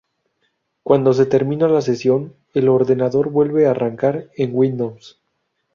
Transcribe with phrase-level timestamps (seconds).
[0.81, 5.21] Cuando se termina la sesión, el ordenador vuelve a arrancar en "Windows".